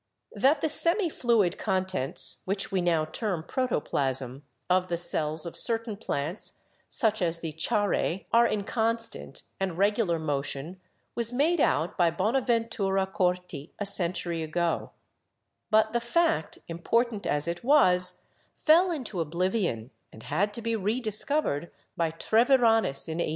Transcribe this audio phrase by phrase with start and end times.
[0.33, 5.55] That the semi fluid contents (which we now term proto plasm) of the cells of
[5.55, 6.53] certain plants,
[6.89, 10.81] such as the Charae, are in constant and regular motion
[11.13, 14.89] was made out by Bona ventura Corti a century ago;
[15.69, 18.21] but the fact, important as it 92 BIOLOGY was,
[18.57, 23.27] fell into oblivion and had to be rediscovered by Tre viranus in 1807.